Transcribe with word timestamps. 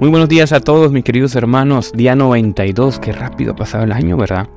Muy 0.00 0.08
buenos 0.08 0.30
días 0.30 0.52
a 0.52 0.60
todos 0.60 0.90
mis 0.92 1.04
queridos 1.04 1.36
hermanos. 1.36 1.92
Día 1.92 2.16
92. 2.16 2.98
Qué 3.00 3.12
rápido 3.12 3.52
ha 3.52 3.56
pasado 3.56 3.84
el 3.84 3.92
año, 3.92 4.16
¿verdad? 4.16 4.48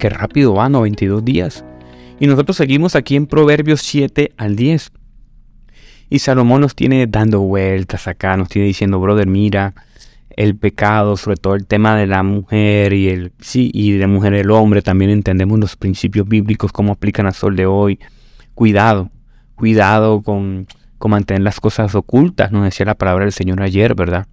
Qué 0.00 0.08
rápido 0.08 0.52
va, 0.52 0.68
92 0.68 1.24
días. 1.24 1.64
Y 2.18 2.26
nosotros 2.26 2.56
seguimos 2.56 2.96
aquí 2.96 3.14
en 3.14 3.28
Proverbios 3.28 3.82
7 3.82 4.32
al 4.36 4.56
10. 4.56 4.90
Y 6.10 6.18
Salomón 6.18 6.62
nos 6.62 6.74
tiene 6.74 7.06
dando 7.06 7.38
vueltas 7.38 8.08
acá, 8.08 8.36
nos 8.36 8.48
tiene 8.48 8.66
diciendo, 8.66 8.98
brother, 8.98 9.28
mira, 9.28 9.74
el 10.30 10.56
pecado, 10.56 11.16
sobre 11.16 11.36
todo 11.36 11.54
el 11.54 11.66
tema 11.66 11.96
de 11.96 12.08
la 12.08 12.24
mujer 12.24 12.94
y 12.94 13.10
el 13.10 13.30
sí, 13.40 13.70
y 13.72 13.92
de 13.92 14.08
mujer 14.08 14.34
el 14.34 14.50
hombre, 14.50 14.82
también 14.82 15.12
entendemos 15.12 15.60
los 15.60 15.76
principios 15.76 16.26
bíblicos, 16.26 16.72
cómo 16.72 16.94
aplican 16.94 17.26
al 17.26 17.34
sol 17.34 17.54
de 17.54 17.66
hoy. 17.66 18.00
Cuidado, 18.56 19.12
cuidado 19.54 20.20
con, 20.22 20.66
con 20.98 21.12
mantener 21.12 21.42
las 21.42 21.60
cosas 21.60 21.94
ocultas, 21.94 22.50
nos 22.50 22.64
decía 22.64 22.86
la 22.86 22.96
palabra 22.96 23.24
del 23.24 23.32
Señor 23.32 23.62
ayer, 23.62 23.94
¿verdad? 23.94 24.26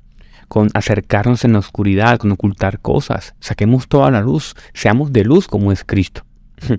Con 0.51 0.67
acercarnos 0.73 1.45
en 1.45 1.53
la 1.53 1.59
oscuridad, 1.59 2.19
con 2.19 2.29
ocultar 2.33 2.81
cosas. 2.81 3.35
Saquemos 3.39 3.87
toda 3.87 4.11
la 4.11 4.19
luz, 4.19 4.53
seamos 4.73 5.13
de 5.13 5.23
luz 5.23 5.47
como 5.47 5.71
es 5.71 5.85
Cristo. 5.85 6.25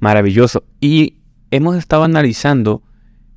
Maravilloso. 0.00 0.64
Y 0.82 1.14
hemos 1.50 1.76
estado 1.76 2.04
analizando 2.04 2.82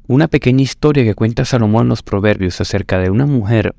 una 0.06 0.28
pequeña 0.28 0.64
historia 0.64 1.06
que 1.06 1.16
cuenta 1.16 1.46
Salomón 1.46 1.84
en 1.84 1.88
los 1.88 2.04
Proverbios 2.04 2.60
acerca 2.60 3.00
de 3.00 3.10
una 3.10 3.26
mujer 3.26 3.74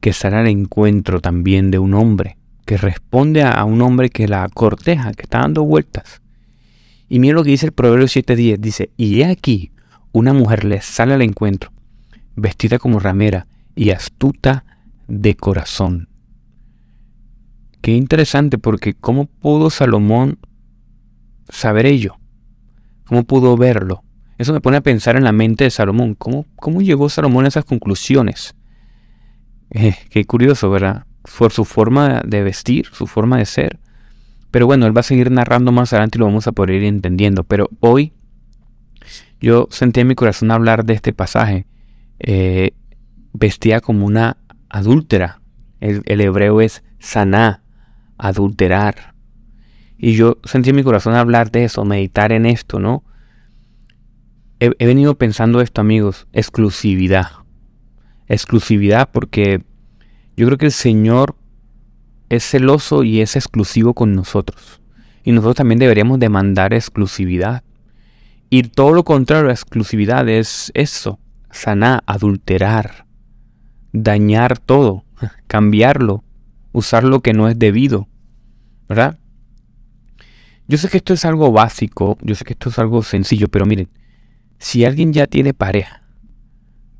que 0.00 0.12
sale 0.12 0.38
al 0.38 0.48
encuentro 0.48 1.20
también 1.20 1.70
de 1.70 1.78
un 1.78 1.94
hombre, 1.94 2.36
que 2.66 2.76
responde 2.76 3.44
a 3.44 3.62
un 3.62 3.80
hombre 3.80 4.10
que 4.10 4.26
la 4.26 4.48
corteja, 4.48 5.12
que 5.12 5.22
está 5.22 5.38
dando 5.38 5.62
vueltas. 5.62 6.20
Y 7.08 7.20
mira 7.20 7.36
lo 7.36 7.44
que 7.44 7.50
dice 7.50 7.66
el 7.66 7.72
Proverbio 7.72 8.08
7.10, 8.08 8.58
dice, 8.58 8.90
y 8.96 9.20
he 9.20 9.26
aquí, 9.26 9.70
una 10.10 10.32
mujer 10.32 10.64
le 10.64 10.80
sale 10.80 11.14
al 11.14 11.22
encuentro, 11.22 11.70
vestida 12.34 12.80
como 12.80 12.98
ramera 12.98 13.46
y 13.76 13.90
astuta 13.90 14.64
de 15.08 15.34
corazón. 15.34 16.08
Qué 17.80 17.92
interesante 17.92 18.58
porque 18.58 18.94
¿cómo 18.94 19.26
pudo 19.26 19.70
Salomón 19.70 20.38
saber 21.48 21.86
ello? 21.86 22.18
¿Cómo 23.06 23.24
pudo 23.24 23.56
verlo? 23.56 24.04
Eso 24.36 24.52
me 24.52 24.60
pone 24.60 24.76
a 24.76 24.82
pensar 24.82 25.16
en 25.16 25.24
la 25.24 25.32
mente 25.32 25.64
de 25.64 25.70
Salomón. 25.70 26.14
¿Cómo, 26.14 26.46
cómo 26.56 26.80
llegó 26.80 27.08
Salomón 27.08 27.44
a 27.44 27.48
esas 27.48 27.64
conclusiones? 27.64 28.54
Eh, 29.70 29.96
qué 30.10 30.24
curioso, 30.24 30.70
¿verdad? 30.70 31.06
Por 31.38 31.52
su 31.52 31.64
forma 31.64 32.22
de 32.24 32.42
vestir, 32.42 32.86
su 32.92 33.06
forma 33.06 33.38
de 33.38 33.46
ser. 33.46 33.80
Pero 34.50 34.66
bueno, 34.66 34.86
él 34.86 34.96
va 34.96 35.00
a 35.00 35.04
seguir 35.04 35.30
narrando 35.30 35.72
más 35.72 35.92
adelante 35.92 36.18
y 36.18 36.20
lo 36.20 36.26
vamos 36.26 36.46
a 36.46 36.52
poder 36.52 36.76
ir 36.76 36.84
entendiendo. 36.84 37.44
Pero 37.44 37.68
hoy 37.80 38.12
yo 39.40 39.68
sentí 39.70 40.00
en 40.00 40.06
mi 40.06 40.14
corazón 40.14 40.50
hablar 40.50 40.84
de 40.84 40.94
este 40.94 41.12
pasaje. 41.12 41.66
Eh, 42.18 42.72
vestía 43.32 43.80
como 43.80 44.06
una 44.06 44.37
adúltera. 44.68 45.40
El, 45.80 46.20
hebreo 46.20 46.60
es 46.60 46.82
saná, 46.98 47.62
adulterar. 48.16 49.14
Y 49.96 50.14
yo 50.14 50.38
sentí 50.44 50.70
en 50.70 50.76
mi 50.76 50.82
corazón 50.82 51.14
hablar 51.14 51.50
de 51.50 51.64
eso, 51.64 51.84
meditar 51.84 52.32
en 52.32 52.46
esto, 52.46 52.78
¿no? 52.78 53.04
he 54.60 54.86
venido 54.86 55.16
pensando 55.16 55.60
esto, 55.60 55.80
amigos, 55.80 56.26
exclusividad 56.32 57.28
exclusividad 58.28 59.08
porque 59.10 59.62
yo 60.36 60.46
creo 60.46 60.58
que 60.58 60.66
el 60.66 60.72
Señor 60.72 61.34
es 62.28 62.44
celoso 62.44 63.02
y 63.02 63.20
es 63.20 63.34
exclusivo 63.36 63.94
con 63.94 64.14
nosotros. 64.14 64.80
Y 65.24 65.32
nosotros 65.32 65.56
también 65.56 65.78
deberíamos 65.78 66.20
demandar 66.20 66.74
exclusividad. 66.74 67.64
Y 68.50 68.62
todo 68.62 68.92
lo 68.92 69.04
contrario 69.04 69.48
a 69.48 69.52
exclusividad 69.52 70.28
es 70.28 70.70
eso, 70.74 71.18
sanar, 71.50 72.02
adulterar, 72.06 73.06
dañar 74.02 74.58
todo, 74.58 75.04
cambiarlo, 75.46 76.24
usar 76.72 77.04
lo 77.04 77.20
que 77.20 77.32
no 77.32 77.48
es 77.48 77.58
debido. 77.58 78.08
¿Verdad? 78.88 79.18
Yo 80.66 80.78
sé 80.78 80.88
que 80.88 80.98
esto 80.98 81.14
es 81.14 81.24
algo 81.24 81.50
básico, 81.52 82.18
yo 82.22 82.34
sé 82.34 82.44
que 82.44 82.52
esto 82.52 82.68
es 82.68 82.78
algo 82.78 83.02
sencillo, 83.02 83.48
pero 83.48 83.66
miren, 83.66 83.88
si 84.58 84.84
alguien 84.84 85.12
ya 85.12 85.26
tiene 85.26 85.54
pareja, 85.54 86.02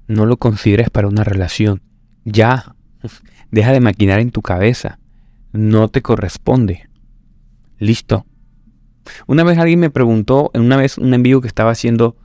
no 0.06 0.25
lo 0.25 0.38
consideres 0.38 0.91
para 0.91 1.08
una 1.08 1.25
relación. 1.25 1.82
Ya, 2.25 2.75
deja 3.50 3.72
de 3.72 3.81
maquinar 3.81 4.20
en 4.20 4.31
tu 4.31 4.42
cabeza. 4.42 4.98
No 5.53 5.88
te 5.88 6.03
corresponde. 6.03 6.88
Listo. 7.78 8.26
Una 9.26 9.44
vez 9.44 9.58
alguien 9.58 9.81
me 9.81 9.91
preguntó, 9.91 10.50
en 10.54 10.62
una 10.62 10.76
vez 10.76 10.98
un 10.98 11.14
envío 11.14 11.41
que 11.41 11.48
estaba 11.48 11.70
haciendo 11.70 12.16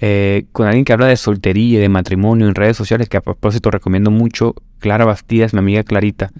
eh, 0.00 0.46
con 0.52 0.66
alguien 0.66 0.84
que 0.84 0.92
habla 0.92 1.06
de 1.06 1.16
soltería 1.16 1.80
de 1.80 1.88
matrimonio 1.88 2.46
en 2.46 2.54
redes 2.54 2.76
sociales, 2.76 3.08
que 3.08 3.16
a 3.16 3.22
propósito 3.22 3.70
recomiendo 3.70 4.10
mucho, 4.10 4.54
Clara 4.78 5.04
Bastidas, 5.04 5.52
mi 5.52 5.58
amiga 5.58 5.82
Clarita. 5.82 6.30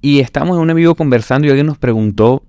Y 0.00 0.20
estábamos 0.20 0.56
en 0.56 0.62
un 0.62 0.70
envío 0.70 0.94
conversando 0.94 1.46
y 1.46 1.50
alguien 1.50 1.66
nos 1.66 1.78
preguntó 1.78 2.44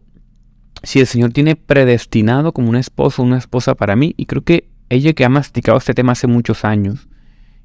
si 0.84 1.00
el 1.00 1.08
Señor 1.08 1.32
tiene 1.32 1.56
predestinado 1.56 2.54
como 2.54 2.70
un 2.70 2.76
esposo 2.76 3.22
o 3.22 3.26
una 3.26 3.38
esposa 3.38 3.76
para 3.76 3.96
mí. 3.96 4.14
Y 4.18 4.26
creo 4.26 4.44
que 4.44 4.70
ella 4.90 5.14
que 5.14 5.26
ha 5.26 5.30
masticado 5.30 5.78
este 5.78 5.94
tema 5.94 6.14
hace 6.14 6.28
muchos 6.28 6.66
años, 6.66 7.08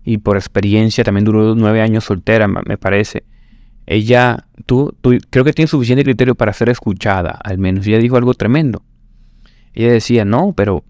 y 0.02 0.18
por 0.18 0.36
experiencia 0.36 1.04
también 1.04 1.24
duró 1.24 1.54
nueve 1.54 1.82
años 1.82 2.04
soltera, 2.04 2.48
me 2.48 2.78
parece. 2.78 3.24
Ella, 3.86 4.46
tú, 4.66 4.94
tú, 5.00 5.18
creo 5.30 5.44
que 5.44 5.52
tiene 5.52 5.66
suficiente 5.66 6.04
criterio 6.04 6.36
para 6.36 6.52
ser 6.52 6.68
escuchada, 6.68 7.38
al 7.42 7.58
menos. 7.58 7.86
Ella 7.86 7.98
dijo 7.98 8.16
algo 8.16 8.34
tremendo. 8.34 8.82
Ella 9.74 9.92
decía, 9.92 10.24
no, 10.24 10.52
pero... 10.56 10.84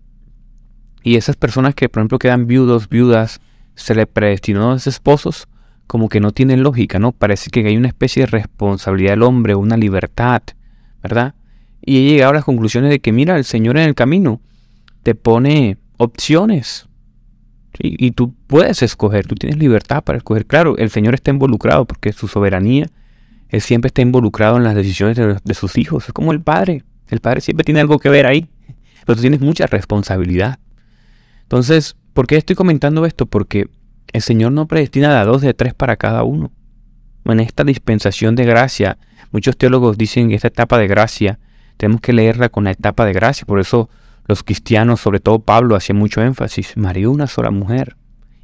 Y 1.03 1.17
esas 1.17 1.37
personas 1.37 1.75
que, 1.75 1.89
por 1.89 2.01
ejemplo, 2.01 2.19
quedan 2.19 2.47
viudos, 2.47 2.89
viudas, 2.89 3.41
se 3.75 3.95
le 3.95 4.07
predestinó 4.07 4.71
a 4.71 4.75
los 4.75 4.87
esposos, 4.87 5.49
como 5.87 6.09
que 6.09 6.21
no 6.21 6.33
tienen 6.33 6.63
lógica, 6.63 6.99
¿no? 6.99 7.13
Parece 7.13 7.51
que 7.51 7.67
hay 7.67 7.77
una 7.77 7.89
especie 7.89 8.23
de 8.23 8.27
responsabilidad 8.27 9.13
del 9.13 9.23
hombre, 9.23 9.55
una 9.55 9.77
libertad, 9.77 10.43
¿verdad? 11.03 11.35
Y 11.83 11.99
ella 11.99 12.11
llegaba 12.13 12.31
a 12.31 12.35
las 12.35 12.45
conclusiones 12.45 12.91
de 12.91 13.01
que, 13.01 13.13
mira, 13.13 13.37
el 13.37 13.45
Señor 13.45 13.79
en 13.79 13.85
el 13.85 13.95
camino 13.95 14.41
te 15.03 15.15
pone 15.15 15.79
opciones, 15.97 16.91
y 17.79 18.11
tú 18.11 18.35
puedes 18.47 18.83
escoger, 18.83 19.27
tú 19.27 19.35
tienes 19.35 19.59
libertad 19.59 20.03
para 20.03 20.19
escoger. 20.19 20.47
Claro, 20.47 20.77
el 20.77 20.91
Señor 20.91 21.15
está 21.15 21.31
involucrado 21.31 21.87
porque 21.87 22.13
su 22.13 22.29
soberanía, 22.29 22.87
Él 23.49 23.61
siempre 23.61 23.89
está 23.89 24.03
involucrado 24.03 24.57
en 24.57 24.65
las 24.65 24.75
decisiones 24.75 25.17
de, 25.17 25.55
sus 25.55 25.79
hijos. 25.79 26.07
Es 26.07 26.13
como 26.13 26.33
el 26.33 26.41
Padre. 26.41 26.85
El 27.09 27.21
Padre 27.21 27.41
siempre 27.41 27.65
tiene 27.65 27.81
algo 27.81 27.99
que 27.99 28.09
ver 28.09 28.27
ahí. 28.27 28.49
Pero 29.07 29.17
tú 29.17 29.23
tienes 29.23 29.41
mucha 29.41 29.67
responsabilidad. 29.67 30.59
Entonces, 31.51 31.97
¿por 32.13 32.29
qué 32.29 32.37
estoy 32.37 32.55
comentando 32.55 33.05
esto? 33.05 33.27
Porque 33.27 33.69
el 34.13 34.23
Señor 34.23 34.53
no 34.53 34.69
predestina 34.69 35.19
de 35.19 35.25
dos, 35.27 35.43
de 35.43 35.53
tres 35.53 35.75
para 35.75 35.97
cada 35.97 36.23
uno. 36.23 36.53
En 37.25 37.41
esta 37.41 37.65
dispensación 37.65 38.37
de 38.37 38.45
gracia, 38.45 38.99
muchos 39.33 39.57
teólogos 39.57 39.99
dicen 39.99 40.29
que 40.29 40.37
esta 40.37 40.47
etapa 40.47 40.79
de 40.79 40.87
gracia 40.87 41.41
tenemos 41.77 42.03
que 42.03 42.13
leerla 42.13 42.51
con 42.51 42.63
la 42.63 42.71
etapa 42.71 43.05
de 43.05 43.15
gracia. 43.15 43.47
Por 43.47 43.59
eso 43.59 43.91
los 44.29 44.45
cristianos, 44.45 45.01
sobre 45.01 45.19
todo 45.19 45.41
Pablo, 45.41 45.75
hacía 45.75 45.93
mucho 45.93 46.23
énfasis, 46.23 46.77
María 46.77 47.11
una 47.11 47.27
sola 47.27 47.51
mujer, 47.51 47.97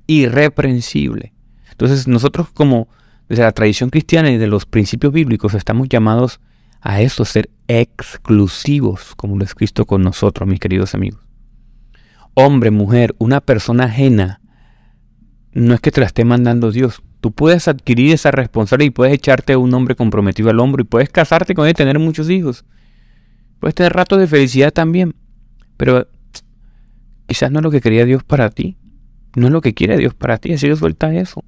irreprensible. 0.08 1.32
Entonces 1.70 2.08
nosotros 2.08 2.48
como 2.52 2.88
desde 3.28 3.44
la 3.44 3.52
tradición 3.52 3.90
cristiana 3.90 4.32
y 4.32 4.36
de 4.36 4.48
los 4.48 4.66
principios 4.66 5.12
bíblicos 5.12 5.54
estamos 5.54 5.88
llamados 5.88 6.40
a 6.80 7.00
eso, 7.02 7.24
ser 7.24 7.50
exclusivos, 7.68 9.14
como 9.14 9.38
lo 9.38 9.44
es 9.44 9.54
Cristo 9.54 9.84
con 9.84 10.02
nosotros, 10.02 10.48
mis 10.48 10.58
queridos 10.58 10.96
amigos. 10.96 11.25
Hombre, 12.38 12.70
mujer, 12.70 13.14
una 13.16 13.40
persona 13.40 13.84
ajena, 13.84 14.42
no 15.52 15.72
es 15.72 15.80
que 15.80 15.90
te 15.90 16.02
la 16.02 16.06
esté 16.06 16.26
mandando 16.26 16.70
Dios. 16.70 17.02
Tú 17.22 17.32
puedes 17.32 17.66
adquirir 17.66 18.12
esa 18.12 18.30
responsabilidad 18.30 18.88
y 18.88 18.90
puedes 18.90 19.14
echarte 19.14 19.54
a 19.54 19.58
un 19.58 19.72
hombre 19.72 19.96
comprometido 19.96 20.50
al 20.50 20.60
hombro 20.60 20.82
y 20.82 20.84
puedes 20.84 21.08
casarte 21.08 21.54
con 21.54 21.64
él 21.64 21.70
y 21.70 21.74
tener 21.74 21.98
muchos 21.98 22.28
hijos. 22.28 22.66
Puedes 23.58 23.74
tener 23.74 23.94
ratos 23.94 24.18
de 24.18 24.26
felicidad 24.26 24.70
también. 24.70 25.14
Pero 25.78 26.06
quizás 27.26 27.50
no 27.50 27.60
es 27.60 27.62
lo 27.62 27.70
que 27.70 27.80
quería 27.80 28.04
Dios 28.04 28.22
para 28.22 28.50
ti. 28.50 28.76
No 29.34 29.46
es 29.46 29.52
lo 29.54 29.62
que 29.62 29.72
quiere 29.72 29.96
Dios 29.96 30.12
para 30.12 30.36
ti. 30.36 30.52
Así 30.52 30.68
que 30.68 30.76
suelta 30.76 31.14
eso. 31.14 31.42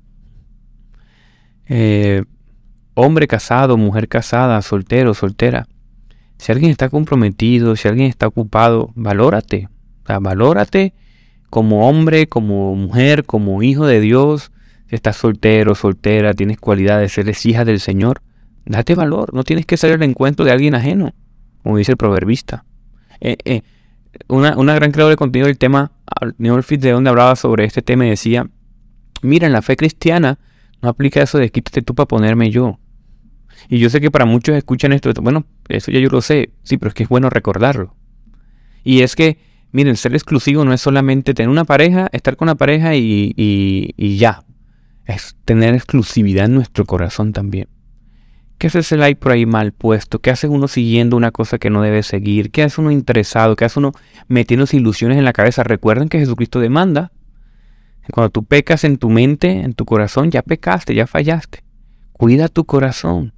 Eh, 1.67 2.25
hombre 2.95 3.29
casado, 3.29 3.77
mujer 3.77 4.09
casada, 4.09 4.63
soltero, 4.63 5.13
soltera. 5.13 5.69
Si 6.39 6.51
alguien 6.51 6.71
está 6.71 6.89
comprometido, 6.89 7.77
si 7.77 7.89
alguien 7.89 8.09
está 8.09 8.27
ocupado, 8.27 8.91
valórate. 8.95 9.69
Sea, 10.09 10.21
valórate 10.21 10.95
como 11.51 11.87
hombre, 11.87 12.29
como 12.29 12.75
mujer, 12.75 13.25
como 13.25 13.63
hijo 13.63 13.87
de 13.87 14.01
Dios. 14.01 14.53
Si 14.89 14.95
estás 14.95 15.17
soltero, 15.17 15.75
soltera, 15.75 16.33
tienes 16.33 16.57
cualidades, 16.57 17.19
eres 17.19 17.45
hija 17.45 17.67
del 17.67 17.79
Señor, 17.79 18.23
date 18.65 18.95
valor. 18.95 19.35
No 19.35 19.45
tienes 19.45 19.67
que 19.67 19.77
salir 19.77 19.97
al 19.97 20.03
encuentro 20.03 20.47
de 20.47 20.53
alguien 20.53 20.75
ajeno, 20.75 21.15
como 21.63 21.77
dice 21.77 21.93
el 21.93 21.99
proverbista. 21.99 22.65
Eh, 23.21 23.37
eh, 23.45 23.63
una, 24.29 24.55
gran 24.75 24.93
creadora 24.93 25.11
de 25.11 25.17
contenido 25.17 25.47
del 25.47 25.59
tema, 25.59 25.93
Neil 26.39 26.63
de 26.67 26.91
donde 26.91 27.11
hablaba 27.11 27.37
sobre 27.37 27.67
este 27.67 27.83
tema 27.83 28.07
y 28.07 28.11
decía, 28.11 28.49
mira, 29.21 29.47
en 29.47 29.53
la 29.53 29.61
fe 29.61 29.77
cristiana 29.77 30.39
no 30.81 30.89
aplica 30.89 31.21
eso 31.21 31.37
de 31.37 31.51
quítate 31.51 31.83
tú 31.83 31.95
para 31.95 32.09
ponerme 32.09 32.51
yo. 32.51 32.79
Y 33.69 33.79
yo 33.79 33.91
sé 33.91 34.01
que 34.01 34.11
para 34.11 34.25
muchos 34.25 34.57
escuchan 34.57 34.95
esto, 34.95 35.13
bueno, 35.21 35.45
eso 35.69 35.91
ya 35.91 36.01
yo 36.01 36.09
lo 36.09 36.23
sé, 36.23 36.53
sí, 36.63 36.79
pero 36.79 36.89
es 36.89 36.95
que 36.95 37.03
es 37.03 37.11
bueno 37.11 37.29
recordarlo. 37.29 37.95
Y 38.85 39.03
es 39.03 39.15
que, 39.15 39.37
miren, 39.73 39.97
ser 39.97 40.15
exclusivo 40.15 40.65
no 40.65 40.73
es 40.73 40.81
solamente 40.81 41.35
tener 41.35 41.51
una 41.51 41.65
pareja, 41.65 42.09
estar 42.13 42.37
con 42.37 42.47
una 42.47 42.55
pareja 42.55 42.95
y, 42.95 43.33
y, 43.37 43.95
y 43.97 44.17
ya. 44.17 44.45
es 45.07 45.37
tener 45.45 45.75
exclusividad 45.75 46.47
en 46.47 46.55
nuestro 46.55 46.85
corazón 46.85 47.33
también. 47.33 47.69
¿Qué 48.59 48.67
hace 48.67 48.81
ese 48.81 48.97
like 48.97 49.21
por 49.21 49.33
ahí 49.33 49.47
mal 49.47 49.73
puesto? 49.73 50.19
¿Qué 50.19 50.31
hace 50.31 50.49
uno 50.49 50.67
siguiendo 50.67 51.17
una 51.17 51.31
cosa 51.31 51.59
que 51.59 51.71
no 51.71 51.81
debe 51.81 52.03
seguir? 52.03 52.51
¿Qué 52.51 52.65
hace 52.65 52.81
uno 52.81 52.91
interesado? 52.91 53.55
¿Qué 53.55 53.65
hace 53.65 53.79
uno 53.79 53.93
metiéndose 54.27 54.77
ilusiones 54.77 55.17
en 55.17 55.25
la 55.25 55.33
cabeza? 55.33 55.63
Recuerden 55.63 56.09
que 56.09 56.19
Jesucristo 56.19 56.59
demanda. 56.59 57.13
Cuando 58.13 58.31
tú 58.31 58.45
pecas 58.45 58.83
en 58.85 58.99
tu 58.99 59.11
mente, 59.11 59.61
en 59.61 59.75
tu 59.75 59.85
corazón, 59.85 60.31
ya 60.31 60.43
pecaste, 60.43 60.95
ya 60.95 61.07
fallaste. 61.07 61.63
Cuida 62.13 62.49
tu 62.49 62.65
corazón. 62.65 63.33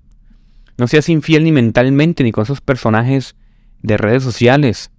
No 0.78 0.88
seas 0.88 1.10
infiel 1.10 1.44
ni 1.44 1.52
mentalmente, 1.52 2.24
ni 2.24 2.32
con 2.32 2.44
esos 2.44 2.62
personajes 2.62 3.36
de 3.82 3.98
redes 3.98 4.22
sociales, 4.22 4.90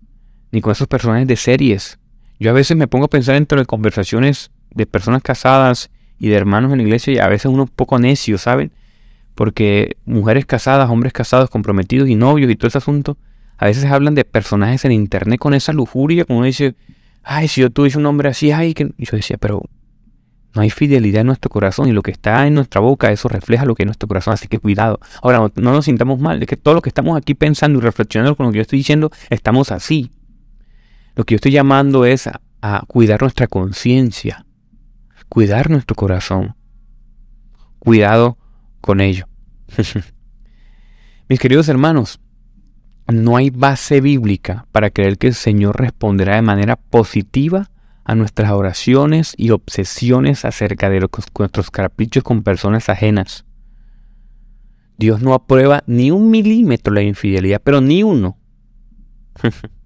ni 0.51 0.61
con 0.61 0.71
esos 0.71 0.87
personajes 0.87 1.27
de 1.27 1.35
series. 1.35 1.99
Yo 2.39 2.49
a 2.49 2.53
veces 2.53 2.75
me 2.75 2.87
pongo 2.87 3.05
a 3.05 3.09
pensar 3.09 3.35
dentro 3.35 3.59
de 3.59 3.65
conversaciones 3.65 4.51
de 4.71 4.85
personas 4.85 5.21
casadas 5.21 5.89
y 6.19 6.29
de 6.29 6.35
hermanos 6.35 6.71
en 6.71 6.79
la 6.79 6.83
iglesia 6.83 7.13
y 7.13 7.17
a 7.19 7.27
veces 7.27 7.45
uno 7.45 7.63
un 7.63 7.69
poco 7.69 7.99
necio, 7.99 8.37
¿saben? 8.37 8.71
Porque 9.35 9.97
mujeres 10.05 10.45
casadas, 10.45 10.89
hombres 10.89 11.13
casados, 11.13 11.49
comprometidos 11.49 12.09
y 12.09 12.15
novios 12.15 12.51
y 12.51 12.55
todo 12.55 12.67
ese 12.67 12.77
asunto, 12.77 13.17
a 13.57 13.65
veces 13.65 13.85
hablan 13.85 14.15
de 14.15 14.25
personajes 14.25 14.85
en 14.85 14.91
internet 14.91 15.39
con 15.39 15.53
esa 15.53 15.71
lujuria, 15.71 16.25
como 16.25 16.39
uno 16.39 16.47
dice, 16.47 16.75
ay, 17.23 17.47
si 17.47 17.61
yo 17.61 17.69
tuviese 17.69 17.97
un 17.97 18.05
hombre 18.05 18.29
así, 18.29 18.51
ay, 18.51 18.73
que... 18.73 18.91
Yo 18.97 19.17
decía, 19.17 19.37
pero 19.37 19.63
no 20.53 20.61
hay 20.61 20.69
fidelidad 20.69 21.21
en 21.21 21.27
nuestro 21.27 21.49
corazón 21.49 21.87
y 21.87 21.91
lo 21.91 22.01
que 22.01 22.11
está 22.11 22.45
en 22.47 22.55
nuestra 22.55 22.81
boca, 22.81 23.11
eso 23.11 23.29
refleja 23.29 23.65
lo 23.65 23.75
que 23.75 23.83
es 23.83 23.85
nuestro 23.85 24.07
corazón, 24.07 24.33
así 24.33 24.47
que 24.47 24.59
cuidado. 24.59 24.99
Ahora, 25.21 25.39
no 25.55 25.71
nos 25.71 25.85
sintamos 25.85 26.19
mal, 26.19 26.41
es 26.41 26.47
que 26.47 26.57
todo 26.57 26.73
lo 26.73 26.81
que 26.81 26.89
estamos 26.89 27.17
aquí 27.17 27.35
pensando 27.35 27.79
y 27.79 27.81
reflexionando 27.81 28.35
con 28.35 28.47
lo 28.47 28.51
que 28.51 28.57
yo 28.57 28.61
estoy 28.63 28.79
diciendo, 28.79 29.11
estamos 29.29 29.71
así. 29.71 30.11
Lo 31.21 31.25
que 31.25 31.33
yo 31.33 31.35
estoy 31.35 31.51
llamando 31.51 32.03
es 32.03 32.27
a 32.63 32.83
cuidar 32.87 33.21
nuestra 33.21 33.45
conciencia, 33.45 34.43
cuidar 35.29 35.69
nuestro 35.69 35.95
corazón. 35.95 36.55
Cuidado 37.77 38.39
con 38.81 39.01
ello. 39.01 39.27
Mis 41.29 41.39
queridos 41.39 41.69
hermanos, 41.69 42.19
no 43.07 43.37
hay 43.37 43.51
base 43.51 44.01
bíblica 44.01 44.65
para 44.71 44.89
creer 44.89 45.19
que 45.19 45.27
el 45.27 45.35
Señor 45.35 45.79
responderá 45.79 46.37
de 46.37 46.41
manera 46.41 46.75
positiva 46.75 47.69
a 48.03 48.15
nuestras 48.15 48.49
oraciones 48.49 49.35
y 49.37 49.51
obsesiones 49.51 50.43
acerca 50.43 50.89
de 50.89 51.01
nuestros 51.37 51.69
caprichos 51.69 52.23
con 52.23 52.41
personas 52.41 52.89
ajenas. 52.89 53.45
Dios 54.97 55.21
no 55.21 55.35
aprueba 55.35 55.83
ni 55.85 56.09
un 56.09 56.31
milímetro 56.31 56.91
la 56.91 57.03
infidelidad, 57.03 57.61
pero 57.63 57.79
ni 57.79 58.01
uno. 58.01 58.39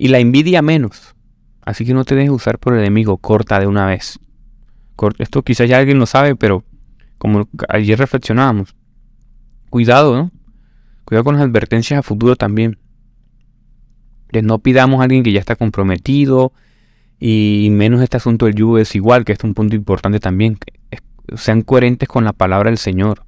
y 0.00 0.08
la 0.08 0.18
envidia 0.18 0.62
menos. 0.62 1.14
Así 1.60 1.84
que 1.84 1.92
no 1.92 2.06
te 2.06 2.14
dejes 2.14 2.30
usar 2.30 2.58
por 2.58 2.72
el 2.72 2.80
enemigo, 2.80 3.18
corta 3.18 3.60
de 3.60 3.66
una 3.66 3.84
vez. 3.84 4.18
Esto 5.18 5.42
quizás 5.42 5.68
ya 5.68 5.76
alguien 5.76 5.98
lo 5.98 6.06
sabe, 6.06 6.36
pero 6.36 6.64
como 7.18 7.46
ayer 7.68 7.98
reflexionábamos, 7.98 8.74
cuidado, 9.68 10.16
¿no? 10.16 10.30
Cuidado 11.04 11.24
con 11.24 11.34
las 11.34 11.44
advertencias 11.44 11.98
a 11.98 12.02
futuro 12.02 12.34
también. 12.34 12.78
Que 14.32 14.40
no 14.40 14.58
pidamos 14.60 15.00
a 15.00 15.02
alguien 15.02 15.22
que 15.22 15.32
ya 15.32 15.40
está 15.40 15.54
comprometido 15.54 16.54
y 17.18 17.68
menos 17.70 18.00
este 18.00 18.16
asunto 18.16 18.46
del 18.46 18.54
yugo 18.54 18.78
es 18.78 18.94
igual, 18.94 19.26
que 19.26 19.32
es 19.34 19.44
un 19.44 19.52
punto 19.52 19.76
importante 19.76 20.18
también. 20.18 20.56
Sean 21.36 21.60
coherentes 21.60 22.08
con 22.08 22.24
la 22.24 22.32
palabra 22.32 22.70
del 22.70 22.78
Señor. 22.78 23.26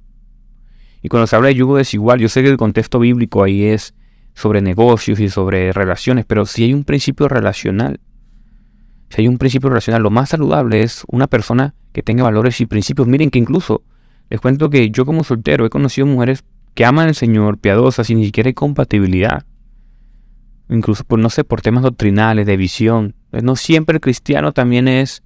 Y 1.03 1.09
cuando 1.09 1.27
se 1.27 1.35
habla 1.35 1.49
de 1.49 1.55
yugo 1.55 1.77
desigual, 1.77 2.19
yo 2.19 2.29
sé 2.29 2.41
que 2.41 2.49
el 2.49 2.57
contexto 2.57 2.97
bíblico 2.97 3.43
ahí 3.43 3.61
es 3.65 3.93
sobre 4.33 4.61
negocios 4.61 5.19
y 5.19 5.29
sobre 5.29 5.71
relaciones, 5.71 6.25
pero 6.25 6.45
si 6.45 6.63
hay 6.63 6.73
un 6.73 6.83
principio 6.83 7.27
relacional, 7.27 7.99
si 9.09 9.21
hay 9.21 9.27
un 9.27 9.37
principio 9.37 9.69
relacional, 9.69 10.01
lo 10.01 10.09
más 10.09 10.29
saludable 10.29 10.81
es 10.81 11.03
una 11.07 11.27
persona 11.27 11.75
que 11.91 12.01
tenga 12.01 12.23
valores 12.23 12.59
y 12.61 12.65
principios. 12.65 13.07
Miren 13.07 13.29
que 13.29 13.39
incluso 13.39 13.83
les 14.29 14.41
cuento 14.41 14.69
que 14.69 14.89
yo 14.89 15.05
como 15.05 15.23
soltero 15.23 15.65
he 15.65 15.69
conocido 15.69 16.07
mujeres 16.07 16.43
que 16.73 16.85
aman 16.85 17.09
al 17.09 17.15
Señor, 17.15 17.59
piadosas 17.59 18.09
y 18.09 18.15
ni 18.15 18.25
siquiera 18.25 18.47
hay 18.47 18.53
compatibilidad. 18.53 19.45
Incluso 20.69 21.03
por, 21.03 21.19
no 21.19 21.29
sé, 21.29 21.43
por 21.43 21.61
temas 21.61 21.83
doctrinales, 21.83 22.47
de 22.47 22.57
visión. 22.57 23.15
No 23.31 23.55
siempre 23.55 23.97
el 23.97 24.01
cristiano 24.01 24.53
también 24.53 24.87
es, 24.87 25.21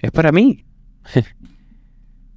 es 0.00 0.10
para 0.10 0.32
mí. 0.32 0.64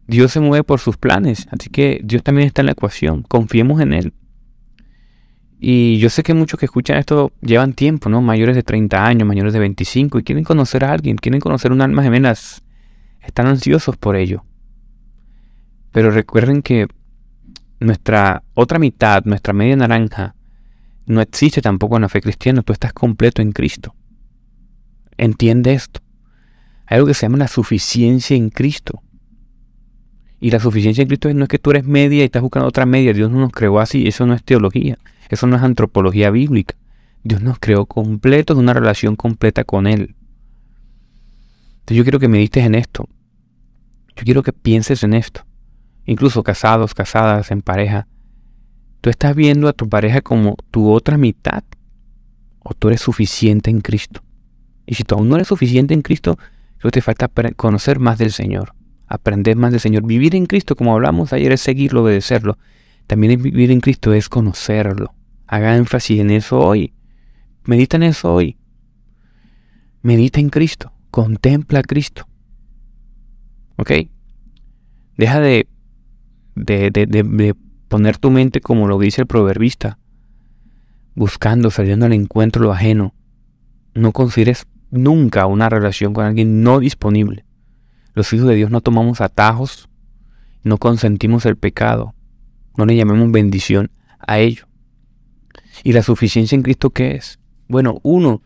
Dios 0.07 0.31
se 0.31 0.39
mueve 0.39 0.63
por 0.63 0.79
sus 0.79 0.97
planes, 0.97 1.47
así 1.49 1.69
que 1.71 1.99
Dios 2.03 2.21
también 2.21 2.45
está 2.45 2.61
en 2.61 2.67
la 2.67 2.73
ecuación. 2.73 3.23
Confiemos 3.23 3.81
en 3.81 3.93
Él. 3.93 4.13
Y 5.59 5.97
yo 5.99 6.09
sé 6.09 6.23
que 6.23 6.33
muchos 6.33 6.59
que 6.59 6.65
escuchan 6.65 6.97
esto 6.97 7.31
llevan 7.41 7.73
tiempo, 7.73 8.09
¿no? 8.09 8.21
Mayores 8.21 8.55
de 8.55 8.63
30 8.63 9.05
años, 9.05 9.27
mayores 9.27 9.53
de 9.53 9.59
25, 9.59 10.19
y 10.19 10.23
quieren 10.23 10.43
conocer 10.43 10.83
a 10.83 10.91
alguien, 10.91 11.15
quieren 11.17 11.39
conocer 11.39 11.71
un 11.71 11.81
alma 11.81 12.03
gemela, 12.03 12.35
están 13.21 13.47
ansiosos 13.47 13.97
por 13.97 14.15
ello. 14.15 14.43
Pero 15.91 16.11
recuerden 16.11 16.61
que 16.61 16.87
nuestra 17.79 18.43
otra 18.53 18.79
mitad, 18.79 19.23
nuestra 19.25 19.53
media 19.53 19.75
naranja, 19.75 20.35
no 21.05 21.21
existe 21.21 21.61
tampoco 21.61 21.95
en 21.95 22.01
la 22.01 22.09
fe 22.09 22.21
cristiana, 22.21 22.61
tú 22.61 22.73
estás 22.73 22.93
completo 22.93 23.41
en 23.41 23.51
Cristo. 23.51 23.95
Entiende 25.17 25.73
esto. 25.73 26.01
Hay 26.87 26.95
algo 26.95 27.07
que 27.07 27.13
se 27.13 27.25
llama 27.25 27.37
la 27.37 27.47
suficiencia 27.47 28.35
en 28.35 28.49
Cristo. 28.49 29.01
Y 30.39 30.51
la 30.51 30.59
suficiencia 30.59 31.01
en 31.01 31.07
Cristo 31.07 31.33
no 31.33 31.43
es 31.43 31.49
que 31.49 31.59
tú 31.59 31.71
eres 31.71 31.85
media 31.85 32.21
y 32.21 32.25
estás 32.25 32.41
buscando 32.41 32.67
otra 32.67 32.85
media. 32.85 33.13
Dios 33.13 33.31
no 33.31 33.39
nos 33.39 33.51
creó 33.51 33.79
así. 33.79 34.07
Eso 34.07 34.25
no 34.25 34.33
es 34.33 34.43
teología. 34.43 34.97
Eso 35.29 35.47
no 35.47 35.55
es 35.55 35.63
antropología 35.63 36.29
bíblica. 36.31 36.75
Dios 37.23 37.41
nos 37.41 37.59
creó 37.59 37.85
completos 37.85 38.57
una 38.57 38.73
relación 38.73 39.15
completa 39.15 39.63
con 39.63 39.87
Él. 39.87 40.15
Entonces 41.79 41.97
yo 41.97 42.03
quiero 42.03 42.19
que 42.19 42.27
medites 42.27 42.65
en 42.65 42.75
esto. 42.75 43.07
Yo 44.15 44.23
quiero 44.23 44.43
que 44.43 44.53
pienses 44.53 45.03
en 45.03 45.13
esto. 45.13 45.45
Incluso 46.05 46.43
casados, 46.43 46.93
casadas, 46.93 47.51
en 47.51 47.61
pareja. 47.61 48.07
¿Tú 49.01 49.09
estás 49.09 49.35
viendo 49.35 49.67
a 49.67 49.73
tu 49.73 49.89
pareja 49.89 50.21
como 50.21 50.55
tu 50.71 50.91
otra 50.91 51.17
mitad? 51.17 51.63
¿O 52.59 52.73
tú 52.73 52.87
eres 52.87 53.01
suficiente 53.01 53.69
en 53.69 53.81
Cristo? 53.81 54.21
Y 54.85 54.95
si 54.95 55.03
tú 55.03 55.15
aún 55.15 55.29
no 55.29 55.35
eres 55.35 55.47
suficiente 55.47 55.93
en 55.93 56.01
Cristo, 56.01 56.37
creo 56.77 56.91
que 56.91 56.99
te 56.99 57.01
falta 57.01 57.29
conocer 57.55 57.99
más 57.99 58.17
del 58.17 58.31
Señor. 58.31 58.73
Aprender 59.07 59.55
más 59.55 59.71
del 59.71 59.79
Señor. 59.79 60.05
Vivir 60.05 60.35
en 60.35 60.45
Cristo, 60.45 60.75
como 60.75 60.93
hablamos 60.93 61.33
ayer, 61.33 61.51
es 61.51 61.61
seguirlo, 61.61 62.03
obedecerlo. 62.03 62.57
También 63.07 63.41
vivir 63.41 63.71
en 63.71 63.81
Cristo 63.81 64.13
es 64.13 64.29
conocerlo. 64.29 65.13
Haga 65.47 65.75
énfasis 65.75 66.19
en 66.19 66.31
eso 66.31 66.59
hoy. 66.59 66.93
Medita 67.65 67.97
en 67.97 68.03
eso 68.03 68.33
hoy. 68.33 68.57
Medita 70.01 70.39
en 70.39 70.49
Cristo. 70.49 70.91
Contempla 71.11 71.79
a 71.79 71.83
Cristo. 71.83 72.27
¿Ok? 73.77 73.91
Deja 75.17 75.39
de, 75.39 75.67
de, 76.55 76.89
de, 76.91 77.05
de 77.05 77.55
poner 77.87 78.17
tu 78.17 78.31
mente 78.31 78.61
como 78.61 78.87
lo 78.87 78.99
dice 78.99 79.21
el 79.21 79.27
proverbista, 79.27 79.99
buscando, 81.13 81.71
saliendo 81.71 82.05
al 82.05 82.13
encuentro 82.13 82.63
lo 82.63 82.73
ajeno. 82.73 83.13
No 83.93 84.11
consideres 84.11 84.67
nunca 84.91 85.45
una 85.45 85.69
relación 85.69 86.13
con 86.13 86.25
alguien 86.25 86.63
no 86.63 86.79
disponible. 86.79 87.45
Los 88.13 88.31
hijos 88.33 88.47
de 88.47 88.55
Dios 88.55 88.71
no 88.71 88.81
tomamos 88.81 89.21
atajos, 89.21 89.89
no 90.63 90.77
consentimos 90.77 91.45
el 91.45 91.57
pecado, 91.57 92.15
no 92.77 92.85
le 92.85 92.95
llamemos 92.95 93.31
bendición 93.31 93.91
a 94.19 94.39
ello. 94.39 94.65
¿Y 95.83 95.93
la 95.93 96.03
suficiencia 96.03 96.55
en 96.55 96.63
Cristo 96.63 96.89
qué 96.89 97.15
es? 97.15 97.39
Bueno, 97.67 97.99
uno, 98.03 98.41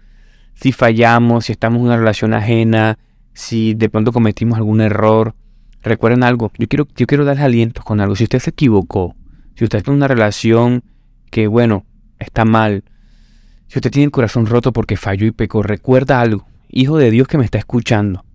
si 0.55 0.71
fallamos, 0.71 1.45
si 1.45 1.51
estamos 1.51 1.79
en 1.79 1.85
una 1.85 1.97
relación 1.97 2.33
ajena, 2.33 2.97
si 3.33 3.73
de 3.73 3.89
pronto 3.89 4.11
cometimos 4.11 4.57
algún 4.57 4.81
error, 4.81 5.35
recuerden 5.81 6.23
algo, 6.23 6.51
yo 6.57 6.67
quiero, 6.67 6.87
yo 6.95 7.07
quiero 7.07 7.25
darles 7.25 7.43
aliento 7.43 7.83
con 7.83 8.01
algo. 8.01 8.15
Si 8.15 8.23
usted 8.23 8.39
se 8.39 8.49
equivocó, 8.49 9.15
si 9.55 9.63
usted 9.63 9.79
está 9.79 9.91
en 9.91 9.97
una 9.97 10.07
relación 10.07 10.83
que, 11.31 11.47
bueno, 11.47 11.85
está 12.17 12.45
mal, 12.45 12.83
si 13.67 13.77
usted 13.77 13.91
tiene 13.91 14.05
el 14.05 14.11
corazón 14.11 14.45
roto 14.47 14.73
porque 14.73 14.97
falló 14.97 15.27
y 15.27 15.31
pecó, 15.31 15.61
recuerda 15.61 16.19
algo, 16.19 16.47
hijo 16.69 16.97
de 16.97 17.11
Dios 17.11 17.27
que 17.27 17.37
me 17.37 17.45
está 17.45 17.57
escuchando. 17.57 18.25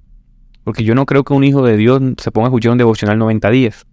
Porque 0.62 0.84
yo 0.84 0.94
no 0.94 1.06
creo 1.06 1.24
que 1.24 1.34
un 1.34 1.44
hijo 1.44 1.64
de 1.64 1.76
Dios 1.76 2.00
se 2.18 2.30
ponga 2.30 2.46
a 2.46 2.50
escuchar 2.50 2.72
un 2.72 2.78
devocional 2.78 3.18
90 3.18 3.50
días. 3.50 3.86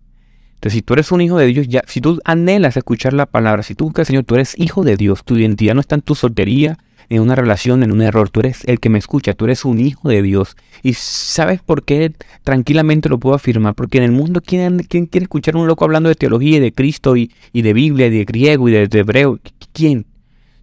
Entonces, 0.62 0.78
si 0.78 0.82
tú 0.84 0.94
eres 0.94 1.12
un 1.12 1.22
hijo 1.22 1.40
de 1.40 1.48
Dios, 1.48 1.68
ya, 1.68 1.82
si 1.88 2.02
tú 2.02 2.20
anhelas 2.24 2.78
escuchar 2.78 3.14
la 3.14 3.26
palabra, 3.26 3.64
si 3.64 3.74
tú 3.74 3.86
buscas 3.86 4.02
al 4.02 4.06
Señor, 4.06 4.26
tú 4.26 4.36
eres 4.36 4.54
hijo 4.60 4.84
de 4.84 4.96
Dios. 4.96 5.24
Tu 5.26 5.38
identidad 5.38 5.74
no 5.74 5.82
está 5.82 5.96
en 5.96 6.04
tu 6.04 6.14
soltería, 6.14 6.78
en 7.10 7.24
una 7.24 7.34
relación, 7.34 7.82
en 7.82 7.92
un 7.92 8.04
error. 8.04 8.30
Tú 8.30 8.42
eres 8.42 8.64
el 8.66 8.80
que 8.80 8.90
me 8.90 9.00
escucha, 9.00 9.34
tú 9.34 9.46
eres 9.46 9.66
un 9.66 9.80
hijo 9.80 10.08
de 10.10 10.22
Dios. 10.22 10.56
Y 10.84 10.94
¿sabes 10.94 11.64
por 11.64 11.84
qué 11.84 12.14
tranquilamente 12.44 13.10
lo 13.10 13.20
puedo 13.20 13.34
afirmar? 13.34 13.74
Porque 13.74 13.98
en 13.98 14.04
el 14.04 14.12
mundo, 14.12 14.40
¿quién, 14.46 14.82
quiere 14.82 15.24
escuchar 15.24 15.56
a 15.56 15.58
un 15.58 15.66
loco 15.66 15.84
hablando 15.84 16.10
de 16.10 16.16
teología 16.16 16.58
y 16.58 16.60
de 16.60 16.72
Cristo 16.72 17.18
y, 17.18 17.32
de 17.54 17.74
Biblia 17.74 18.06
y 18.06 18.12
de 18.12 18.24
griego 18.24 18.70
y 18.70 18.72
de, 18.74 18.88
de 18.88 19.00
hebreo? 19.00 19.40
¿Quién? 19.74 20.06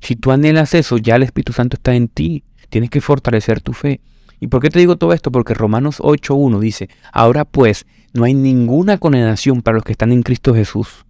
Si 0.01 0.15
tú 0.15 0.31
anhelas 0.31 0.75
eso, 0.75 0.99
ya 0.99 1.17
el 1.17 1.25
Espíritu 1.25 1.53
Santo 1.53 1.75
está 1.75 1.97
en 1.97 2.07
ti. 2.07 2.45
Tienes 2.69 2.91
que 2.91 3.01
fortalecer 3.01 3.61
tu 3.63 3.73
fe. 3.73 4.01
¿Y 4.39 4.47
por 4.47 4.63
qué 4.63 4.71
te 4.71 4.79
digo 4.79 4.95
todo 4.95 5.13
esto? 5.13 5.33
Porque 5.33 5.55
Romanos 5.55 5.99
8.1 5.99 6.61
dice, 6.61 6.89
ahora 7.13 7.45
pues, 7.45 7.85
no 8.13 8.25
hay 8.25 8.35
ninguna 8.35 8.99
condenación 8.99 9.63
para 9.63 9.77
los 9.77 9.85
que 9.85 9.93
están 9.93 10.13
en 10.13 10.23
Cristo 10.23 10.55
Jesús. 10.55 11.05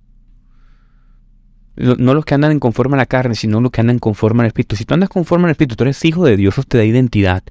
No 1.76 2.14
los 2.14 2.24
que 2.24 2.34
andan 2.34 2.50
en 2.50 2.60
conforme 2.60 2.94
a 2.94 2.98
la 2.98 3.06
carne, 3.06 3.36
sino 3.36 3.60
los 3.60 3.70
que 3.70 3.80
andan 3.80 4.00
conforme 4.00 4.42
al 4.42 4.48
Espíritu. 4.48 4.74
Si 4.74 4.84
tú 4.84 4.94
andas 4.94 5.08
conforme 5.08 5.44
al 5.44 5.52
Espíritu, 5.52 5.76
tú 5.76 5.84
eres 5.84 6.04
hijo 6.04 6.24
de 6.24 6.36
Dios, 6.36 6.54
eso 6.54 6.64
te 6.64 6.78
da 6.78 6.84
identidad. 6.84 7.44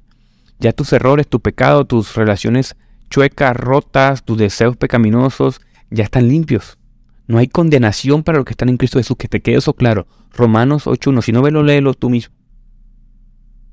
Ya 0.58 0.72
tus 0.72 0.92
errores, 0.92 1.28
tu 1.28 1.40
pecado, 1.40 1.86
tus 1.86 2.14
relaciones 2.14 2.76
chuecas, 3.08 3.56
rotas, 3.56 4.24
tus 4.24 4.36
deseos 4.36 4.76
pecaminosos, 4.76 5.60
ya 5.90 6.04
están 6.04 6.28
limpios. 6.28 6.78
No 7.26 7.38
hay 7.38 7.48
condenación 7.48 8.22
para 8.22 8.38
los 8.38 8.44
que 8.44 8.52
están 8.52 8.68
en 8.68 8.76
Cristo 8.76 8.98
Jesús, 8.98 9.16
que 9.16 9.28
te 9.28 9.40
quede 9.40 9.56
eso 9.56 9.74
claro. 9.74 10.06
Romanos 10.32 10.86
8.1, 10.86 11.22
si 11.22 11.32
no 11.32 11.42
lo 11.48 11.62
léelo 11.62 11.94
tú 11.94 12.10
mismo. 12.10 12.34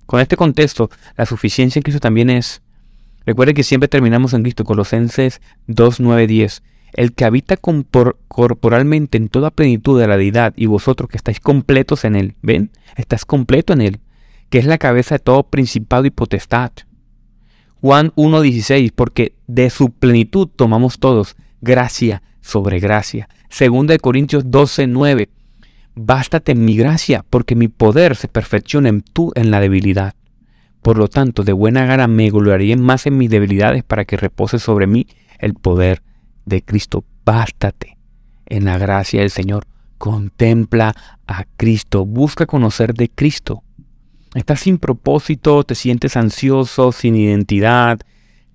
Con 0.05 0.20
este 0.20 0.38
contexto, 0.38 0.89
la 1.17 1.25
suficiencia 1.25 1.79
en 1.79 1.84
Cristo 1.84 2.00
también 2.00 2.29
es. 2.29 2.62
Recuerde 3.25 3.53
que 3.53 3.63
siempre 3.63 3.88
terminamos 3.88 4.34
en 4.34 4.44
Cristo, 4.44 4.63
Colosenses 4.63 5.41
2, 5.67 6.00
9, 6.00 6.27
10. 6.27 6.63
El 6.94 7.13
que 7.13 7.25
habita 7.25 7.58
corporalmente 7.58 9.17
en 9.17 9.29
toda 9.29 9.51
plenitud 9.51 10.00
de 10.00 10.08
la 10.08 10.17
deidad 10.17 10.53
y 10.55 10.67
vosotros 10.67 11.10
que 11.10 11.17
estáis 11.17 11.39
completos 11.39 12.05
en 12.05 12.15
él, 12.15 12.36
¿ven? 12.41 12.72
Estás 12.96 13.25
completo 13.25 13.74
en 13.74 13.82
él, 13.82 14.00
que 14.50 14.60
es 14.60 14.65
la 14.65 14.77
cabeza 14.77 15.15
de 15.15 15.20
todo 15.20 15.44
principado 15.44 16.05
y 16.05 16.12
potestad. 16.12 16.72
Juan 17.82 18.13
1.16, 18.15 18.91
porque 18.96 19.34
de 19.48 19.70
su 19.70 19.91
plenitud 19.91 20.48
tomamos 20.48 21.00
todos, 21.00 21.36
gracia 21.62 22.22
sobre 22.41 22.79
gracia. 22.79 23.27
Segunda 23.50 23.94
de 23.94 24.00
Corintios 24.00 24.46
12.9, 24.46 25.29
bástate 25.96 26.53
en 26.53 26.63
mi 26.63 26.77
gracia, 26.77 27.25
porque 27.29 27.55
mi 27.55 27.67
poder 27.67 28.15
se 28.15 28.27
perfecciona 28.27 28.89
en 28.89 29.01
tú 29.01 29.32
en 29.36 29.51
la 29.51 29.60
debilidad. 29.60 30.15
Por 30.86 31.00
lo 31.00 31.08
tanto, 31.08 31.44
de 31.44 31.51
buena 31.51 31.84
gana 31.88 32.08
me 32.08 32.30
gloriaré 32.30 32.75
más 32.75 33.08
en 33.08 33.18
mis 33.18 33.32
debilidades 33.32 33.84
para 33.84 34.06
que 34.06 34.18
repose 34.18 34.60
sobre 34.60 34.86
mí 34.86 35.08
el 35.39 35.56
poder 35.56 36.04
de 36.46 36.62
Cristo. 36.62 37.04
Bástate 37.25 37.98
en 38.46 38.65
la 38.65 38.77
gracia 38.77 39.22
del 39.22 39.32
Señor. 39.32 39.65
Contempla 39.98 40.96
a 41.25 41.46
Cristo. 41.58 42.06
Busca 42.06 42.46
conocer 42.46 42.94
de 42.94 43.10
Cristo. 43.10 43.63
Estás 44.36 44.60
sin 44.60 44.77
propósito, 44.77 45.63
te 45.63 45.74
sientes 45.74 46.15
ansioso, 46.18 46.92
sin 46.92 47.15
identidad, 47.15 48.00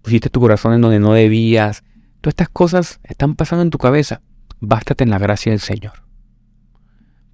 pusiste 0.00 0.30
tu 0.30 0.38
corazón 0.38 0.74
en 0.74 0.82
donde 0.82 1.00
no 1.00 1.14
debías. 1.14 1.82
Todas 2.20 2.34
estas 2.34 2.50
cosas 2.50 3.00
están 3.02 3.34
pasando 3.34 3.64
en 3.64 3.70
tu 3.70 3.78
cabeza. 3.78 4.20
Bástate 4.60 5.02
en 5.02 5.10
la 5.10 5.18
gracia 5.18 5.50
del 5.50 5.60
Señor. 5.60 6.04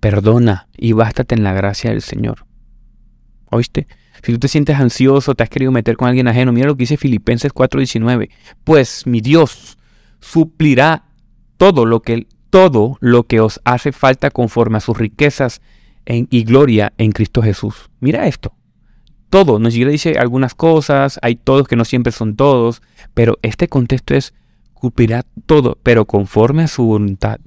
Perdona 0.01 0.69
y 0.75 0.93
bástate 0.93 1.35
en 1.35 1.45
la 1.45 1.53
gracia 1.53 1.91
del 1.91 2.01
Señor. 2.01 2.47
¿Oíste? 3.51 3.87
Si 4.23 4.33
tú 4.33 4.39
te 4.39 4.49
sientes 4.49 4.77
ansioso, 4.77 5.35
te 5.35 5.43
has 5.43 5.51
querido 5.51 5.73
meter 5.73 5.97
con 5.97 6.09
alguien 6.09 6.29
ajeno, 6.29 6.53
mira 6.53 6.67
lo 6.67 6.77
que 6.77 6.83
dice 6.83 6.97
Filipenses 6.97 7.53
4:19. 7.53 8.31
Pues 8.65 9.07
mi 9.07 9.21
Dios 9.21 9.79
suplirá 10.21 11.05
todo 11.57 11.85
lo 11.85 12.01
que 12.01 12.27
todo 12.51 12.97
lo 13.01 13.25
que 13.25 13.41
os 13.41 13.61
hace 13.65 13.93
falta 13.93 14.31
conforme 14.31 14.79
a 14.79 14.81
sus 14.81 14.97
riquezas 14.97 15.61
y 16.07 16.45
gloria 16.45 16.93
en 16.99 17.13
Cristo 17.13 17.43
Jesús. 17.43 17.91
Mira 18.01 18.27
esto. 18.27 18.55
Todo, 19.29 19.59
no 19.59 19.71
siquiera 19.71 19.91
dice 19.91 20.19
algunas 20.19 20.55
cosas, 20.55 21.19
hay 21.21 21.35
todos 21.35 21.67
que 21.67 21.77
no 21.77 21.85
siempre 21.85 22.13
son 22.13 22.37
todos, 22.37 22.81
pero 23.13 23.39
este 23.43 23.69
contexto 23.69 24.15
es 24.15 24.33
cumplirá 24.73 25.25
todo, 25.47 25.79
pero 25.83 26.05
conforme 26.05 26.63
a 26.63 26.69
su 26.69 26.85
voluntad, 26.85 27.41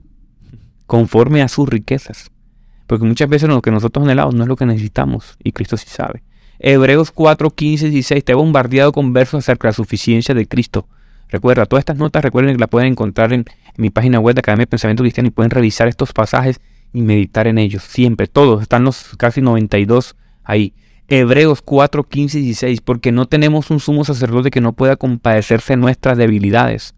conforme 0.86 1.42
a 1.42 1.48
sus 1.48 1.70
riquezas. 1.70 2.32
Porque 2.86 3.06
muchas 3.06 3.30
veces 3.30 3.48
lo 3.48 3.62
que 3.62 3.72
nosotros 3.72 4.04
anhelamos 4.04 4.36
no 4.36 4.44
es 4.44 4.50
lo 4.50 4.56
que 4.56 4.66
necesitamos, 4.66 5.38
y 5.42 5.54
Cristo 5.54 5.78
sí 5.78 5.88
sabe. 5.88 6.24
Hebreos 6.60 7.12
4, 7.12 7.50
15, 7.50 7.90
16, 7.90 8.24
te 8.24 8.32
he 8.34 8.36
bombardeado 8.36 8.92
con 8.92 9.14
versos 9.14 9.40
acerca 9.40 9.68
de 9.68 9.70
la 9.70 9.76
suficiencia 9.76 10.36
de 10.36 10.48
Cristo 10.48 10.88
Recuerda, 11.30 11.68
todas 11.68 11.82
estas 11.82 11.98
notas 11.98 12.24
recuerden 12.24 12.56
que 12.56 12.60
las 12.60 12.70
pueden 12.70 12.92
encontrar 12.92 13.34
en, 13.34 13.46
mi 13.78 13.92
página 13.92 14.20
web 14.20 14.36
de 14.36 14.40
Academia 14.40 14.64
de 14.64 14.68
Pensamiento 14.68 15.04
Cristiano 15.04 15.28
y 15.28 15.32
pueden 15.32 15.52
revisar 15.52 15.88
estos 15.88 16.12
pasajes 16.12 16.60
y 16.92 17.02
meditar 17.02 17.48
en 17.48 17.58
ellos. 17.58 17.84
Siempre, 17.84 18.28
todos, 18.28 18.62
están 18.62 18.84
los 18.84 19.16
casi 19.18 19.42
92 19.42 20.18
ahí. 20.44 20.74
Hebreos 21.08 21.62
4, 21.62 22.04
15 22.04 22.40
y 22.40 22.42
16, 22.42 22.82
porque 22.82 23.12
no 23.12 23.28
tenemos 23.28 23.70
un 23.70 23.80
sumo 23.80 24.04
sacerdote 24.04 24.52
que 24.52 24.60
no 24.60 24.74
pueda 24.74 24.98
compadecerse 24.98 25.78
nuestras 25.78 26.18
debilidades, 26.18 26.94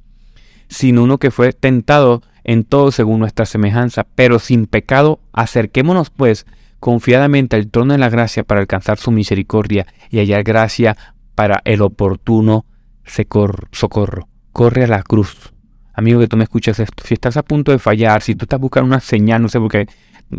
sino 0.69 1.03
uno 1.03 1.17
que 1.17 1.29
fue 1.29 1.53
tentado 1.53 2.23
en 2.43 2.63
todo 2.63 2.91
según 2.91 3.19
nuestra 3.19 3.45
semejanza, 3.45 4.07
pero 4.15 4.39
sin 4.39 4.65
pecado. 4.65 5.19
Acerquémonos 5.33 6.09
pues 6.09 6.47
confiadamente 6.81 7.55
al 7.55 7.69
trono 7.69 7.93
de 7.93 7.99
la 7.99 8.09
gracia 8.09 8.43
para 8.43 8.59
alcanzar 8.59 8.97
su 8.97 9.11
misericordia 9.11 9.85
y 10.09 10.17
hallar 10.17 10.43
gracia 10.43 10.97
para 11.35 11.61
el 11.63 11.81
oportuno 11.83 12.65
socorro. 13.05 14.27
Corre 14.51 14.85
a 14.85 14.87
la 14.87 15.03
cruz. 15.03 15.53
Amigo 15.93 16.19
que 16.19 16.27
tú 16.27 16.37
me 16.37 16.43
escuchas 16.43 16.79
esto, 16.79 17.03
si 17.05 17.13
estás 17.13 17.37
a 17.37 17.43
punto 17.43 17.71
de 17.71 17.77
fallar, 17.77 18.23
si 18.23 18.33
tú 18.33 18.45
estás 18.45 18.59
buscando 18.59 18.87
una 18.87 18.99
señal, 18.99 19.43
no 19.43 19.47
sé, 19.47 19.59
porque 19.59 19.87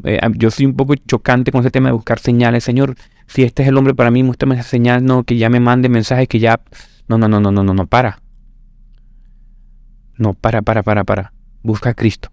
eh, 0.03 0.21
yo 0.35 0.51
soy 0.51 0.67
un 0.67 0.75
poco 0.75 0.97
chocante 0.97 1.53
con 1.53 1.61
ese 1.61 1.71
tema 1.71 1.91
de 1.91 1.93
buscar 1.93 2.19
señales. 2.19 2.65
Señor, 2.65 2.97
si 3.29 3.45
este 3.45 3.63
es 3.63 3.69
el 3.69 3.77
hombre 3.77 3.95
para 3.95 4.11
mí, 4.11 4.25
muéstrame 4.25 4.57
esa 4.57 4.65
señal, 4.65 5.05
no, 5.05 5.23
que 5.23 5.37
ya 5.37 5.49
me 5.49 5.61
mande 5.61 5.89
mensajes, 5.89 6.27
que 6.27 6.41
ya... 6.41 6.61
No, 7.07 7.19
no, 7.19 7.29
no, 7.29 7.39
no, 7.39 7.53
no, 7.53 7.63
no, 7.63 7.73
no, 7.73 7.87
para. 7.87 8.21
No, 10.17 10.35
para, 10.35 10.63
para, 10.63 10.83
para, 10.83 11.05
para. 11.05 11.33
Busca 11.63 11.91
a 11.91 11.95
Cristo. 11.95 12.31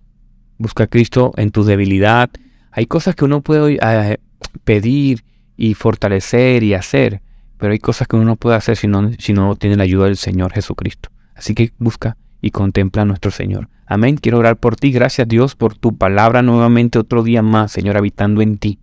Busca 0.58 0.86
a 0.86 0.88
Cristo 0.88 1.32
en 1.38 1.51
tu 1.51 1.63
debilidad. 1.63 2.32
Hay 2.72 2.86
cosas 2.86 3.16
que 3.16 3.26
uno 3.26 3.42
puede 3.42 3.80
eh, 3.82 4.20
pedir 4.64 5.24
y 5.58 5.74
fortalecer 5.74 6.64
y 6.64 6.74
hacer, 6.74 7.22
pero 7.58 7.74
hay 7.74 7.80
cosas 7.80 8.08
que 8.08 8.16
uno 8.16 8.26
no 8.26 8.36
puede 8.36 8.56
hacer 8.56 8.78
si 8.78 8.88
no, 8.88 9.12
si 9.18 9.34
no 9.34 9.56
tiene 9.56 9.76
la 9.76 9.84
ayuda 9.84 10.06
del 10.06 10.18
Señor 10.18 10.54
Jesucristo. 10.54 11.10
Así 11.36 11.54
que 11.56 11.74
busca 11.78 12.18
y 12.42 12.52
contempla 12.52 13.02
a 13.02 13.06
nuestro 13.06 13.32
Señor. 13.32 13.70
Amén. 13.86 14.18
Quiero 14.18 14.38
orar 14.38 14.58
por 14.58 14.76
ti. 14.76 14.92
Gracias 14.92 15.28
Dios 15.28 15.56
por 15.56 15.76
tu 15.76 15.98
palabra 15.98 16.42
nuevamente 16.42 17.00
otro 17.00 17.24
día 17.24 17.42
más, 17.42 17.72
Señor, 17.72 17.98
habitando 17.98 18.42
en 18.42 18.58
ti. 18.58 18.80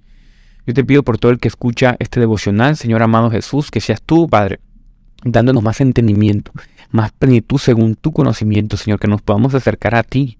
Yo 0.67 0.75
te 0.75 0.85
pido 0.85 1.05
por 1.05 1.19
todo 1.19 1.31
el 1.31 1.39
que 1.39 1.47
escucha 1.47 1.95
este 2.01 2.19
devocional, 2.19 2.77
Señor 2.77 3.01
amado 3.01 3.31
Jesús, 3.31 3.71
que 3.71 3.81
seas 3.81 4.03
tú, 4.03 4.29
Padre, 4.29 4.59
dándonos 5.25 5.63
más 5.63 5.81
entendimiento, 5.81 6.51
más 6.91 7.13
plenitud 7.13 7.59
según 7.59 7.95
tu 7.95 8.11
conocimiento, 8.11 8.77
Señor, 8.77 8.99
que 8.99 9.07
nos 9.07 9.23
podamos 9.23 9.55
acercar 9.55 9.95
a 9.95 10.03
ti 10.03 10.39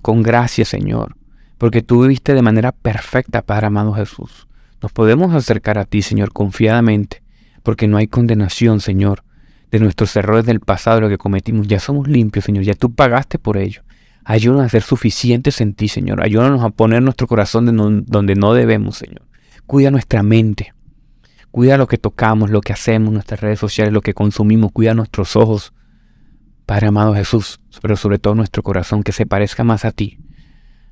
con 0.00 0.22
gracia, 0.22 0.64
Señor, 0.64 1.17
porque 1.58 1.82
tú 1.82 2.02
viviste 2.02 2.34
de 2.34 2.42
manera 2.42 2.72
perfecta, 2.72 3.42
Padre 3.42 3.66
amado 3.66 3.92
Jesús. 3.92 4.48
Nos 4.80 4.92
podemos 4.92 5.34
acercar 5.34 5.78
a 5.78 5.84
ti, 5.84 6.02
Señor, 6.02 6.32
confiadamente 6.32 7.22
porque 7.68 7.86
no 7.86 7.98
hay 7.98 8.06
condenación, 8.06 8.80
Señor, 8.80 9.24
de 9.70 9.78
nuestros 9.78 10.16
errores 10.16 10.46
del 10.46 10.60
pasado, 10.60 11.02
lo 11.02 11.10
que 11.10 11.18
cometimos. 11.18 11.68
Ya 11.68 11.80
somos 11.80 12.08
limpios, 12.08 12.46
Señor, 12.46 12.64
ya 12.64 12.72
tú 12.72 12.94
pagaste 12.94 13.38
por 13.38 13.58
ello. 13.58 13.82
Ayúdanos 14.24 14.64
a 14.64 14.68
ser 14.70 14.82
suficientes 14.82 15.60
en 15.60 15.74
ti, 15.74 15.88
Señor. 15.88 16.22
Ayúdanos 16.22 16.62
a 16.62 16.70
poner 16.70 17.02
nuestro 17.02 17.26
corazón 17.26 17.66
donde 18.06 18.34
no 18.34 18.54
debemos, 18.54 18.96
Señor. 18.96 19.20
Cuida 19.66 19.90
nuestra 19.90 20.22
mente. 20.22 20.72
Cuida 21.50 21.76
lo 21.76 21.86
que 21.86 21.98
tocamos, 21.98 22.48
lo 22.48 22.62
que 22.62 22.72
hacemos, 22.72 23.12
nuestras 23.12 23.40
redes 23.40 23.58
sociales, 23.58 23.92
lo 23.92 24.00
que 24.00 24.14
consumimos. 24.14 24.72
Cuida 24.72 24.94
nuestros 24.94 25.36
ojos. 25.36 25.74
Padre 26.64 26.86
amado 26.86 27.14
Jesús, 27.14 27.60
pero 27.82 27.96
sobre 27.96 28.18
todo 28.18 28.34
nuestro 28.34 28.62
corazón, 28.62 29.02
que 29.02 29.12
se 29.12 29.26
parezca 29.26 29.62
más 29.62 29.84
a 29.84 29.90
ti. 29.90 30.18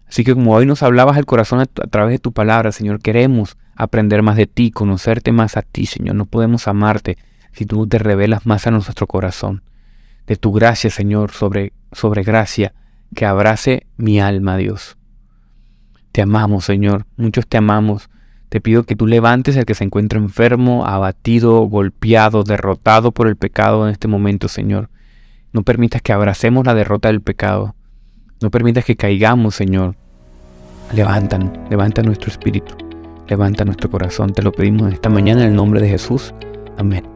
Así 0.09 0.25
que 0.25 0.35
como 0.35 0.55
hoy 0.55 0.67
nos 0.67 0.83
hablabas 0.83 1.17
el 1.17 1.27
corazón 1.27 1.61
a, 1.61 1.67
través 1.67 2.13
de 2.13 2.19
tu 2.19 2.33
palabra, 2.33 2.73
Señor, 2.73 3.01
queremos 3.01 3.57
aprender 3.75 4.23
más 4.23 4.37
de 4.37 4.47
ti, 4.47 4.71
conocerte 4.71 5.33
más 5.33 5.57
a 5.57 5.63
ti, 5.63 5.87
Señor. 5.87 6.15
No 6.15 6.27
podemos 6.27 6.69
amarte 6.69 7.19
si 7.53 7.67
tú 7.67 7.87
te 7.87 7.99
revelas 7.99 8.47
más 8.47 8.67
a 8.67 8.71
nuestro 8.71 9.07
corazón. 9.07 9.63
De 10.27 10.37
tu 10.37 10.53
gracia, 10.53 10.91
Señor, 10.91 11.33
sobre, 11.33 11.73
sobre 11.93 12.23
gracia, 12.23 12.73
que 13.15 13.27
abrace 13.27 13.87
mi 13.97 14.21
alma, 14.21 14.57
Dios. 14.57 14.97
Te 16.13 16.23
amamos, 16.23 16.65
Señor. 16.65 17.07
Muchos 17.17 17.47
te 17.47 17.57
amamos. 17.57 18.09
Te 18.49 18.61
pido 18.61 18.85
que 18.85 18.97
tú 18.97 19.07
levantes 19.07 19.57
al 19.57 19.67
que 19.67 19.75
se 19.75 19.85
encuentra 19.85 20.19
enfermo, 20.19 20.87
abatido, 20.87 21.61
golpeado, 21.63 22.45
derrotado 22.45 23.13
por 23.13 23.27
el 23.27 23.37
pecado 23.37 23.87
en 23.87 23.93
este 23.93 24.09
momento, 24.09 24.49
Señor. 24.49 24.89
No 25.53 25.63
permitas 25.63 26.01
que 26.01 26.13
abracemos 26.13 26.65
la 26.65 26.75
derrota 26.75 27.09
del 27.09 27.21
pecado. 27.21 27.75
No 28.41 28.51
permitas 28.51 28.85
que 28.85 28.97
caigamos, 28.97 29.55
Señor. 29.55 29.95
Levantan, 30.93 31.67
levanta 31.71 32.03
nuestro 32.03 32.31
espíritu, 32.31 32.75
levanta 33.29 33.65
nuestro 33.65 33.91
corazón. 33.91 34.33
Te 34.33 34.43
lo 34.43 34.53
pedimos 34.53 34.93
esta 34.93 35.09
mañana 35.09 35.43
en 35.43 35.51
el 35.51 35.57
nombre 35.57 35.81
de 35.81 35.89
Jesús. 35.89 36.33
Amén. 36.77 37.16